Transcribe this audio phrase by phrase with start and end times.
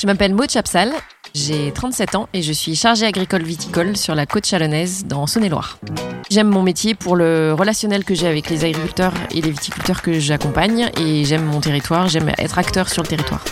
[0.00, 0.92] Je m'appelle Maud Chapsal,
[1.34, 5.78] j'ai 37 ans et je suis chargée agricole viticole sur la côte chalonnaise dans Saône-et-Loire.
[6.30, 10.20] J'aime mon métier pour le relationnel que j'ai avec les agriculteurs et les viticulteurs que
[10.20, 13.44] j'accompagne et j'aime mon territoire, j'aime être acteur sur le territoire.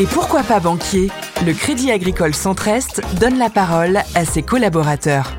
[0.00, 1.12] Et pourquoi pas banquier?
[1.46, 5.32] Le Crédit Agricole Centre-Est donne la parole à ses collaborateurs.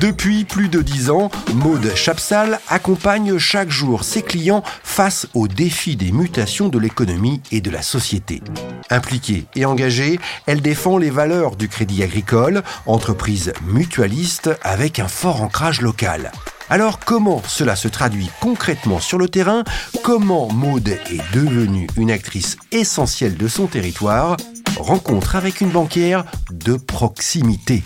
[0.00, 5.94] Depuis plus de dix ans, Maude Chapsal accompagne chaque jour ses clients face aux défis
[5.94, 8.40] des mutations de l'économie et de la société.
[8.88, 15.42] Impliquée et engagée, elle défend les valeurs du crédit agricole, entreprise mutualiste avec un fort
[15.42, 16.32] ancrage local.
[16.70, 19.64] Alors comment cela se traduit concrètement sur le terrain?
[20.02, 24.38] Comment Maude est devenue une actrice essentielle de son territoire?
[24.78, 27.82] Rencontre avec une banquière de proximité.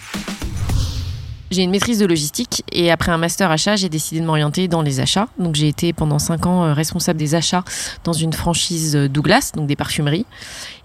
[1.50, 4.82] J'ai une maîtrise de logistique et après un master achat, j'ai décidé de m'orienter dans
[4.82, 5.28] les achats.
[5.38, 7.64] Donc j'ai été pendant 5 ans euh, responsable des achats
[8.02, 10.26] dans une franchise Douglas, donc des parfumeries.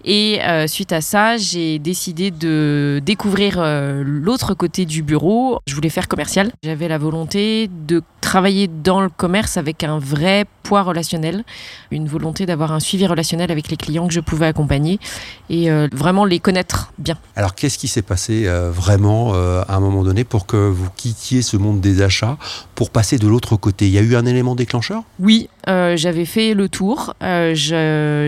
[0.04, 5.58] Et euh, suite à ça, j'ai décidé de découvrir euh, l'autre côté du bureau.
[5.66, 6.52] Je voulais faire commercial.
[6.62, 11.42] J'avais la volonté de travailler dans le commerce avec un vrai poids relationnel,
[11.90, 15.00] une volonté d'avoir un suivi relationnel avec les clients que je pouvais accompagner
[15.48, 17.18] et vraiment les connaître bien.
[17.34, 21.56] Alors qu'est-ce qui s'est passé vraiment à un moment donné pour que vous quittiez ce
[21.56, 22.36] monde des achats
[22.74, 25.04] pour passer de l'autre côté Il y a eu un élément déclencheur?
[25.20, 27.14] Oui, euh, j'avais fait le tour.
[27.22, 27.54] Euh,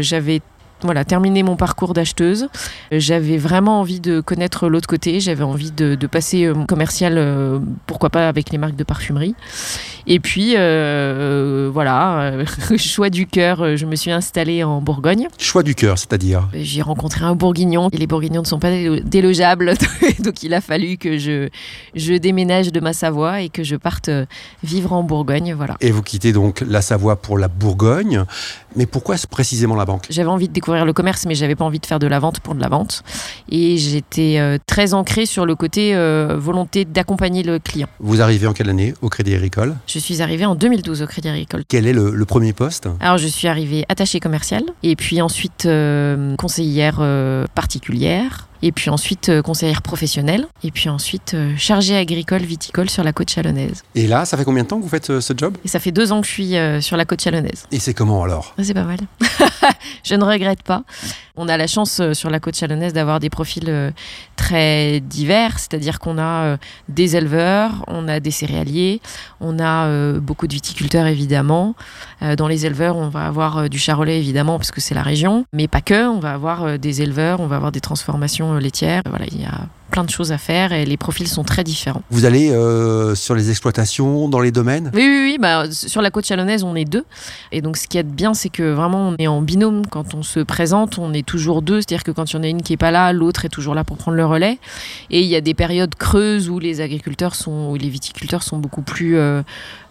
[0.00, 0.40] j'avais
[0.84, 2.48] voilà, terminé mon parcours d'acheteuse.
[2.90, 5.20] J'avais vraiment envie de connaître l'autre côté.
[5.20, 9.34] J'avais envie de, passer euh, commercial, pourquoi pas avec les marques de parfumerie.
[10.06, 12.32] Et puis, euh, voilà,
[12.76, 15.28] choix du cœur, je me suis installée en Bourgogne.
[15.38, 16.48] Choix du cœur, c'est-à-dire?
[16.54, 18.72] J'ai rencontré un bourguignon et les bourguignons ne sont pas
[19.04, 19.74] délogeables.
[20.20, 21.48] donc, il a fallu que je,
[21.94, 24.10] je déménage de ma Savoie et que je parte
[24.62, 25.54] vivre en Bourgogne.
[25.54, 25.76] Voilà.
[25.80, 28.24] Et vous quittez donc la Savoie pour la Bourgogne.
[28.76, 30.06] Mais pourquoi précisément la banque?
[30.10, 32.40] J'avais envie de découvrir le commerce, mais j'avais pas envie de faire de la vente
[32.40, 33.02] pour de la vente.
[33.50, 37.88] Et j'étais euh, très ancrée sur le côté euh, volonté d'accompagner le client.
[38.00, 39.76] Vous arrivez en quelle année au Crédit Agricole?
[39.86, 41.62] Je suis arrivée en 2012 au Crédit Agricole.
[41.68, 42.88] Quel est le, premier poste?
[43.00, 47.02] Alors je suis arrivée attachée commerciale et puis ensuite euh, conseillère
[47.54, 53.04] particulière et puis ensuite euh, conseillère professionnelle, et puis ensuite euh, chargée agricole viticole sur
[53.04, 53.82] la côte chalonnaise.
[53.94, 55.56] Et là, ça fait combien de temps que vous faites euh, ce job?
[55.64, 57.66] Et ça fait deux ans que je suis sur la côte chalonnaise.
[57.72, 58.54] Et c'est comment alors?
[58.62, 58.98] C'est pas mal.
[60.04, 60.84] je ne regrette pas.
[61.36, 63.92] On a la chance sur la côte chalonnaise d'avoir des profils
[64.36, 66.58] très divers, c'est-à-dire qu'on a
[66.90, 69.00] des éleveurs, on a des céréaliers,
[69.40, 71.74] on a beaucoup de viticulteurs évidemment.
[72.36, 75.68] Dans les éleveurs, on va avoir du charolais évidemment parce que c'est la région, mais
[75.68, 76.06] pas que.
[76.06, 79.02] On va avoir des éleveurs, on va avoir des transformations laitière.
[79.08, 82.02] Voilà, il y a plein de choses à faire et les profils sont très différents.
[82.10, 84.90] Vous allez euh, sur les exploitations, dans les domaines?
[84.94, 85.38] Oui, oui, oui.
[85.38, 87.04] Bah, sur la côte chalonnaise, on est deux.
[87.52, 89.86] Et donc, ce qui est bien, c'est que vraiment, on est en binôme.
[89.86, 91.80] Quand on se présente, on est toujours deux.
[91.80, 93.74] C'est-à-dire que quand il y en a une qui est pas là, l'autre est toujours
[93.74, 94.58] là pour prendre le relais.
[95.10, 98.56] Et il y a des périodes creuses où les agriculteurs sont, où les viticulteurs sont
[98.56, 99.42] beaucoup plus euh,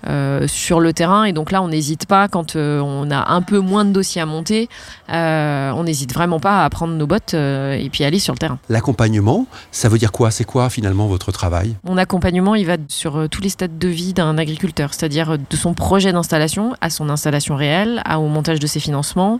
[0.07, 1.25] euh, sur le terrain.
[1.25, 4.25] Et donc là, on n'hésite pas quand on a un peu moins de dossiers à
[4.25, 4.68] monter.
[5.09, 8.57] on n'hésite vraiment pas à prendre nos bottes et puis aller sur le terrain.
[8.68, 10.31] L'accompagnement, ça veut dire quoi?
[10.31, 11.75] C'est quoi finalement votre travail?
[11.84, 15.38] Mon accompagnement, il va sur euh, tous les stades de vie d'un agriculteur, c'est-à-dire euh,
[15.38, 19.40] de son projet d'installation à son installation réelle, au montage de ses financements,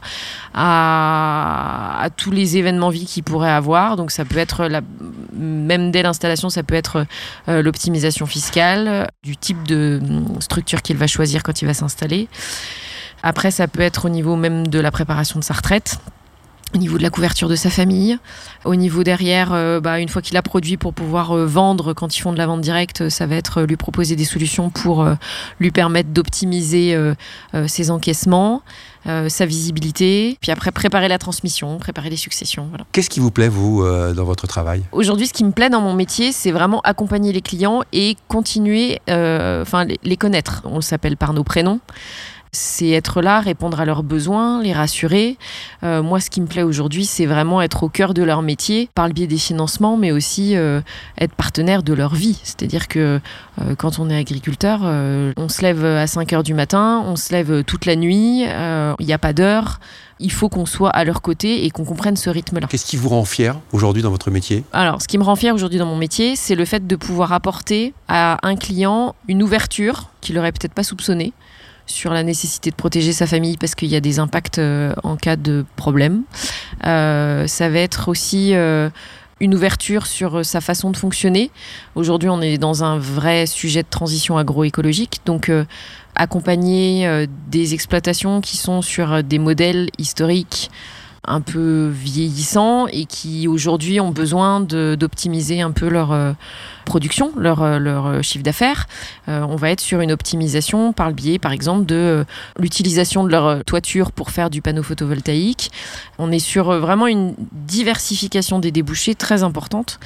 [0.53, 3.95] à, tous les événements vie qu'il pourrait avoir.
[3.95, 4.81] Donc ça peut être, la,
[5.34, 7.06] même dès l'installation, ça peut être
[7.47, 12.28] euh, l'optimisation fiscale, du type de hum, structure qu'il va choisir quand il va s'installer.
[13.23, 16.00] Après, ça peut être au niveau même de la préparation de sa retraite
[16.74, 18.18] au niveau de la couverture de sa famille,
[18.66, 22.16] au niveau derrière, euh, bah, une fois qu'il a produit pour pouvoir euh, vendre, quand
[22.16, 25.06] ils font de la vente directe, ça va être euh, lui proposer des solutions pour
[25.59, 26.98] lui permettre d'optimiser
[27.68, 28.62] ses encaissements,
[29.06, 32.70] sa visibilité, puis après préparer la transmission, préparer les successions.
[32.92, 33.84] Qu'est-ce qui vous plaît, vous,
[34.14, 34.84] dans votre travail?
[34.92, 39.00] Aujourd'hui, ce qui me plaît dans mon métier, c'est vraiment accompagner les clients et continuer,
[39.08, 40.62] enfin, les connaître.
[40.66, 41.80] On s'appelle par nos prénoms
[42.53, 45.37] c'est être là, répondre à leurs besoins, les rassurer.
[45.84, 48.90] Euh, moi, ce qui me plaît aujourd'hui, c'est vraiment être au cœur de leur métier
[48.93, 50.81] par le biais des financements, mais aussi euh,
[51.17, 52.40] être partenaire de leur vie.
[52.43, 53.22] C'est-à-dire que
[53.61, 57.31] euh, quand on est agriculteur, on se lève à 5 heures du matin, on se
[57.31, 59.79] lève toute la nuit, il n'y a pas d'heure.
[60.20, 62.67] Il faut qu'on soit à leur côté et qu'on comprenne ce rythme-là.
[62.70, 64.64] Qu'est-ce qui vous rend fier aujourd'hui dans votre métier?
[64.72, 67.34] Alors, ce qui me rend fier aujourd'hui dans mon métier, c'est le fait de pouvoir
[67.34, 71.34] apporter à un client une ouverture qu'il n'aurait peut-être pas soupçonnée
[71.85, 75.16] sur la nécessité de protéger sa famille parce qu'il y a des impacts euh, en
[75.16, 76.23] cas de problème.
[76.85, 78.89] Euh, ça va être aussi euh,
[79.39, 81.51] une ouverture sur sa façon de fonctionner.
[81.95, 85.51] Aujourd'hui, on est dans un vrai sujet de transition agroécologique, donc
[86.16, 90.69] accompagner des exploitations qui sont sur des modèles historiques
[91.23, 96.34] un peu vieillissants et qui aujourd'hui ont besoin d'optimiser un peu leur euh,
[96.85, 98.88] production, leur, euh, leur euh, chiffre d'affaires.
[99.28, 102.26] on va être sur une optimisation par le biais, par exemple, de
[102.59, 105.72] l'utilisation de leur toiture pour faire du panneau photovoltaïque.
[106.18, 110.00] On est sur vraiment une diversification des débouchés très importante.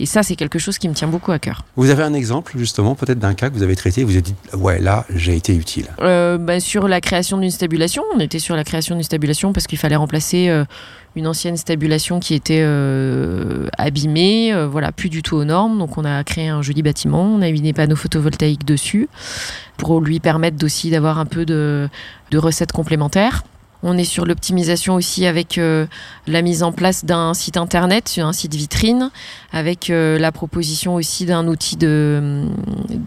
[0.00, 1.64] Et ça, c'est quelque chose qui me tient beaucoup à cœur.
[1.76, 4.34] Vous avez un exemple, justement, peut-être d'un cas que vous avez traité, vous avez dit,
[4.54, 5.86] ouais, là, j'ai été utile.
[5.98, 9.78] Bah, sur la création d'une stabulation, on était sur la création d'une stabulation parce qu'il
[9.78, 10.61] fallait remplacer
[11.14, 15.78] une ancienne stabulation qui était euh, abîmée, euh, voilà, plus du tout aux normes.
[15.78, 19.08] Donc on a créé un joli bâtiment, on a mis des panneaux photovoltaïques dessus
[19.76, 21.88] pour lui permettre aussi d'avoir un peu de,
[22.34, 23.42] recettes complémentaires.
[23.84, 25.60] On est sur l'optimisation aussi avec
[26.28, 29.10] la mise en place d'un site internet, un site vitrine,
[29.52, 32.44] avec la proposition aussi d'un outil de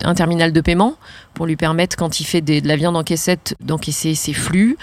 [0.04, 0.96] un terminal de paiement
[1.34, 4.78] pour lui permettre quand il fait de la viande en caissette d'encaisser ses flux.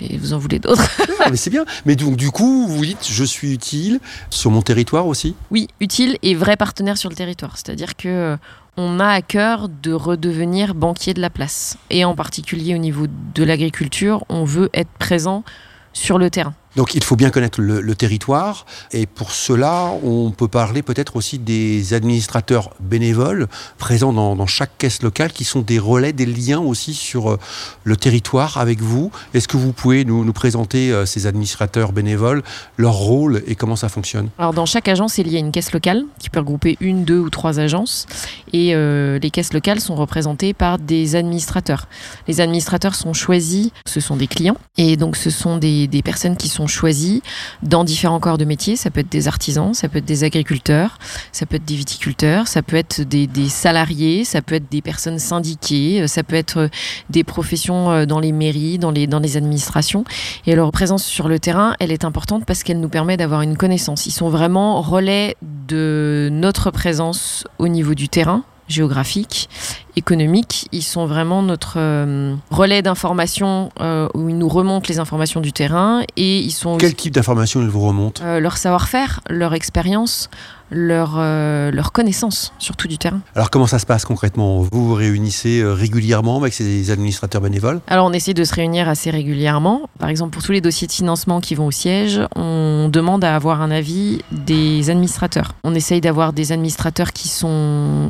[0.00, 0.88] Et vous en voulez d'autres.
[1.30, 1.64] mais c'est bien.
[1.86, 4.00] Mais donc, du coup, vous dites, je suis utile
[4.30, 5.34] sur mon territoire aussi?
[5.50, 7.56] Oui, utile et vrai partenaire sur le territoire.
[7.56, 8.36] C'est-à-dire que euh,
[8.76, 11.76] on a à cœur de redevenir banquier de la place.
[11.90, 15.44] Et en particulier au niveau de l'agriculture, on veut être présent
[15.92, 16.54] sur le terrain.
[16.76, 21.38] Donc il faut bien connaître le, territoire et pour cela on peut parler peut-être aussi
[21.38, 23.46] des administrateurs bénévoles
[23.76, 27.38] présents dans, chaque caisse locale qui sont des relais, des liens aussi sur euh,
[27.84, 29.12] le territoire avec vous.
[29.34, 32.42] Est-ce que vous pouvez nous, présenter euh, ces administrateurs bénévoles,
[32.78, 34.30] leur rôle et comment ça fonctionne?
[34.38, 37.18] Alors dans chaque agence il y a une caisse locale qui peut regrouper une, deux
[37.18, 38.06] ou trois agences
[38.54, 41.88] et euh, les caisses locales sont représentées par des administrateurs.
[42.26, 46.48] Les administrateurs sont choisis, ce sont des clients et donc ce sont des personnes qui
[46.48, 47.20] sont choisis
[47.62, 48.76] dans différents corps de métier.
[48.76, 50.98] Ça peut être des artisans, ça peut être des agriculteurs,
[51.32, 55.18] ça peut être des viticulteurs, ça peut être des, salariés, ça peut être des personnes
[55.18, 56.68] syndiquées, euh, ça peut être euh,
[57.10, 60.04] des professions euh, dans les mairies, dans les, dans les administrations.
[60.46, 63.56] Et leur présence sur le terrain, elle est importante parce qu'elle nous permet d'avoir une
[63.56, 64.06] connaissance.
[64.06, 65.36] Ils sont vraiment relais
[65.68, 69.48] de notre présence au niveau du terrain géographique,
[69.96, 70.68] économique.
[70.72, 75.52] Ils sont vraiment notre euh, relais d'information euh, où ils nous remontent les informations du
[75.52, 76.78] terrain et ils sont.
[76.78, 78.22] Quel type d'informations ils vous remontent?
[78.24, 80.30] Euh, Leur savoir-faire, leur expérience,
[80.70, 83.20] leur, leur connaissance, surtout du terrain.
[83.34, 84.60] Alors comment ça se passe concrètement?
[84.62, 87.80] Vous vous réunissez régulièrement avec ces administrateurs bénévoles?
[87.88, 89.82] Alors on essaie de se réunir assez régulièrement.
[89.98, 93.36] Par exemple, pour tous les dossiers de financement qui vont au siège, on demande à
[93.36, 95.52] avoir un avis des administrateurs.
[95.62, 98.08] On essaye d'avoir des administrateurs qui sont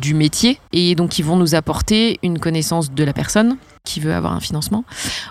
[0.00, 3.56] du métier et donc qui vont nous apporter une connaissance de la personne
[3.86, 4.84] qui veut avoir un financement.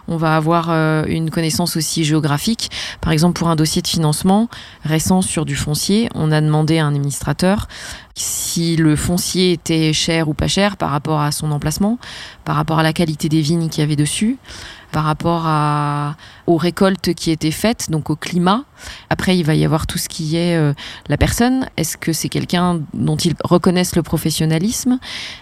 [0.08, 2.72] On va avoir euh, une connaissance aussi géographique.
[3.02, 4.50] Par exemple, pour un dossier de financement
[4.84, 7.68] récent sur du foncier, on a demandé à un administrateur
[8.16, 12.00] si le foncier était cher ou pas cher par rapport à son emplacement,
[12.46, 14.38] par rapport à la qualité des vignes qu'il y avait dessus,
[14.96, 16.16] par rapport à,
[16.48, 18.64] aux récoltes qui étaient faites, donc au climat.
[19.10, 20.72] Après, il va y avoir tout ce qui est euh,
[21.10, 21.68] la personne.
[21.76, 24.98] Est-ce que c'est quelqu'un dont ils reconnaissent le professionnalisme?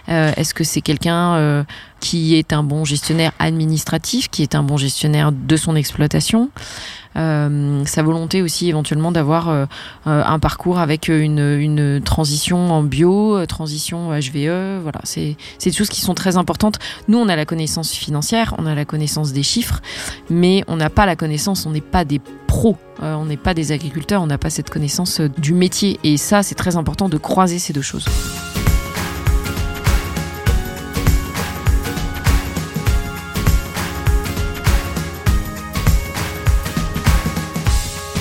[0.08, 1.62] Euh, Est-ce que c'est quelqu'un euh,
[2.00, 6.50] qui est un bon gestionnaire administratif, qui est un bon gestionnaire de son exploitation?
[7.14, 9.66] Sa volonté aussi éventuellement d'avoir euh,
[10.06, 14.80] euh, un parcours avec une, transition en bio, transition HVE.
[14.82, 16.78] Voilà, c'est des choses qui sont très importantes.
[17.08, 19.80] Nous, on a la connaissance financière, on a la connaissance des chiffres,
[20.30, 23.72] mais on n'a pas la connaissance, on n'est pas des pros, on n'est pas des
[23.72, 25.98] agriculteurs, on n'a pas cette connaissance du métier.
[26.04, 28.06] Et ça, c'est très important de croiser ces deux choses.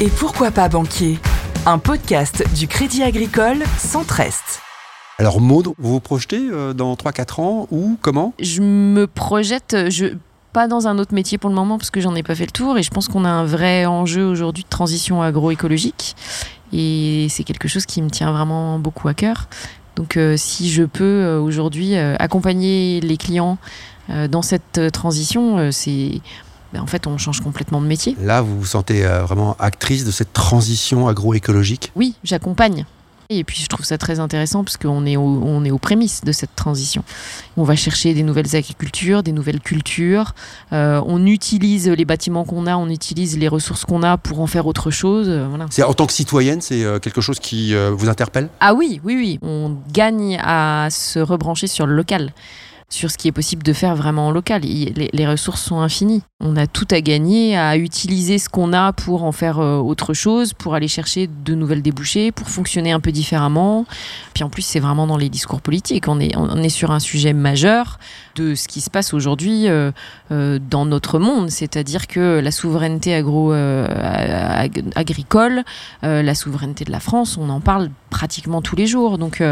[0.04, 1.18] Et pourquoi pas banquier?
[1.66, 4.60] Un podcast du Crédit Agricole Centre-Est.
[5.18, 8.34] Alors Maud, vous vous projetez euh, dans 3-4 ans ou comment?
[8.38, 10.08] Je me projette, je,
[10.52, 12.52] pas dans un autre métier pour le moment parce que j'en ai pas fait le
[12.52, 16.18] tour et je pense qu'on a un vrai enjeu aujourd'hui de transition agroécologique
[16.74, 19.48] et c'est quelque chose qui me tient vraiment beaucoup à cœur.
[19.96, 23.58] Donc euh, si je peux euh, aujourd'hui accompagner les clients
[24.10, 26.20] dans cette transition, c'est
[26.74, 28.18] ben, en fait, on change complètement de métier.
[28.20, 31.92] Là, vous vous sentez euh, vraiment actrice de cette transition agroécologique?
[31.96, 32.86] Oui, j'accompagne.
[33.30, 36.32] Et puis je trouve ça très intéressant parce qu'on est, on est aux prémices de
[36.32, 37.04] cette transition.
[37.58, 40.36] On va chercher des nouvelles agricultures, des nouvelles cultures.
[40.72, 44.48] Euh, on utilise les bâtiments qu'on a, on utilise les ressources qu'on a pour en
[44.48, 45.28] faire autre chose.
[45.30, 45.68] Euh, voilà.
[45.70, 48.50] C'est en tant que citoyenne, c'est quelque chose qui vous interpelle?
[48.60, 49.40] Ah oui, oui, oui.
[49.42, 52.34] On gagne à se rebrancher sur le local
[52.94, 54.62] sur ce qui est possible de faire vraiment en local.
[54.62, 56.22] Les, ressources sont infinies.
[56.40, 60.14] On a tout à gagner à utiliser ce qu'on a pour en faire euh, autre
[60.14, 63.86] chose, pour aller chercher de nouvelles débouchés, pour fonctionner un peu différemment.
[64.36, 66.08] Puis en plus, c'est vraiment dans les discours politiques.
[66.08, 68.00] On est, sur un sujet majeur
[68.36, 69.92] de ce qui se passe aujourd'hui euh,
[70.32, 73.54] euh, dans notre monde, c'est-à-dire que la souveraineté agro,
[74.96, 75.64] agricole,
[76.04, 79.18] la souveraineté de la France, on en parle pratiquement tous les jours.
[79.18, 79.44] Donc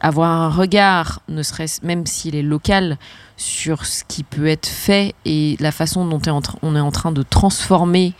[0.00, 2.96] avoir un regard, ne serait-ce même s'il est local,
[3.36, 6.20] sur ce qui peut être fait et la façon dont
[6.62, 8.14] on est en train de transformer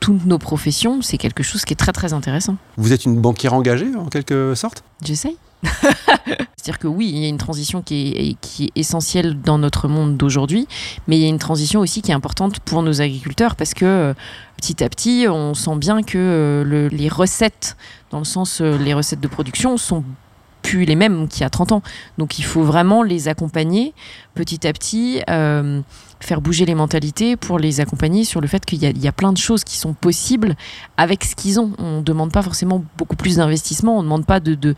[0.00, 2.56] toutes nos professions, c'est quelque chose qui est très très intéressant.
[2.76, 4.84] Vous êtes une banquière engagée en quelque sorte?
[5.02, 5.36] J'essaye.
[6.66, 10.66] C'est-à-dire que oui, il y a une transition qui est, essentielle dans notre monde d'aujourd'hui,
[11.06, 13.84] mais il y a une transition aussi qui est importante pour nos agriculteurs parce que
[13.84, 14.14] euh,
[14.56, 17.76] petit à petit, on sent bien que euh, les recettes,
[18.10, 20.02] dans le sens euh, les recettes de production, sont
[20.74, 21.82] les mêmes qu'il y a 30 ans.
[22.18, 23.94] Donc il faut vraiment les accompagner
[24.34, 25.80] petit à petit, euh,
[26.20, 29.38] faire bouger les mentalités pour les accompagner sur le fait qu'il y, a plein de
[29.38, 30.54] choses qui sont possibles
[30.96, 31.72] avec ce qu'ils ont.
[31.78, 34.74] On ne demande pas forcément beaucoup plus d'investissement, on ne demande pas de,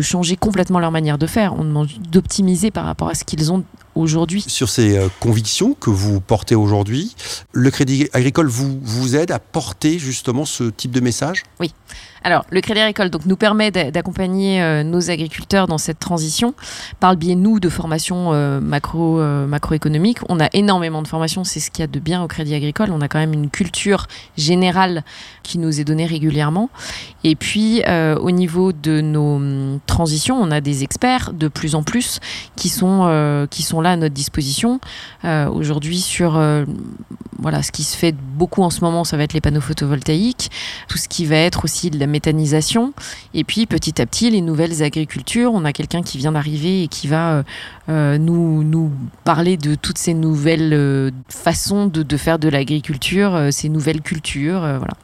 [0.00, 3.64] changer complètement leur manière de faire, on demande d'optimiser par rapport à ce qu'ils ont
[3.98, 4.44] aujourd'hui.
[4.46, 7.14] Sur ces euh, convictions que vous portez aujourd'hui,
[7.52, 11.42] le Crédit Agricole vous, vous aide à porter justement ce type de message?
[11.60, 11.72] Oui.
[12.24, 16.54] Alors, le Crédit Agricole donc, nous permet d'accompagner euh, nos agriculteurs dans cette transition
[16.98, 20.18] par le biais, nous, de formations euh, macro, macroéconomiques.
[20.28, 22.90] On a énormément de formations, c'est ce qu'il y a de bien au Crédit Agricole.
[22.92, 25.04] On a quand même une culture générale
[25.42, 26.70] qui nous est donnée régulièrement.
[27.24, 31.82] Et puis, au niveau de nos hum, transitions, on a des experts de plus en
[31.82, 32.20] plus
[32.56, 34.80] qui sont, qui sont là à notre disposition.
[35.24, 36.64] Euh, aujourd'hui, sur euh,
[37.38, 40.50] voilà, ce qui se fait beaucoup en ce moment, ça va être les panneaux photovoltaïques,
[40.88, 42.92] tout ce qui va être aussi de la méthanisation,
[43.34, 45.52] et puis petit à petit les nouvelles agricultures.
[45.54, 47.44] On a quelqu'un qui vient d'arriver et qui va
[47.88, 48.92] euh, nous, nous
[49.24, 54.94] parler de toutes ces nouvelles façons de, de, faire de l'agriculture, ces nouvelles cultures, voilà.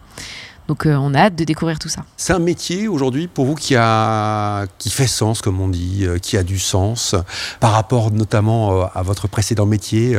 [0.69, 2.05] Donc euh, on a hâte de découvrir tout ça.
[2.17, 6.19] C'est un métier aujourd'hui pour vous qui, a, qui fait sens, comme on dit, euh,
[6.19, 7.15] qui a du sens,
[7.61, 10.17] par rapport notamment euh, à votre précédent métier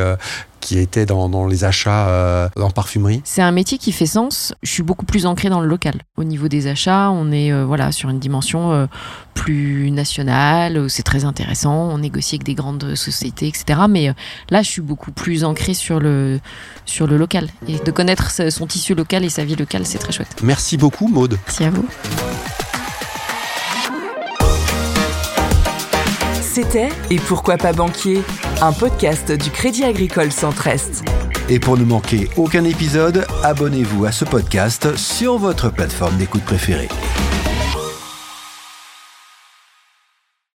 [0.66, 4.52] qui était dans, les achats euh, en parfumerie C'est un métier qui fait sens.
[4.64, 6.02] Je suis beaucoup plus ancré dans le local.
[6.16, 8.86] Au niveau des achats, on est euh, voilà sur une dimension euh,
[9.34, 10.90] plus nationale.
[10.90, 11.72] C'est très intéressant.
[11.72, 13.82] On négocie avec des grandes sociétés, etc.
[13.88, 14.12] Mais
[14.50, 16.40] là, je suis beaucoup plus ancré sur le
[16.84, 20.12] sur le local et de connaître son tissu local et sa vie locale, c'est très
[20.12, 20.36] chouette.
[20.42, 21.38] Merci beaucoup, Maude.
[21.46, 21.86] Merci à vous.
[26.56, 28.22] C'était Et pourquoi pas banquier
[28.62, 31.04] Un podcast du Crédit Agricole Centre-Est.
[31.50, 36.88] Et pour ne manquer aucun épisode, abonnez-vous à ce podcast sur votre plateforme d'écoute préférée.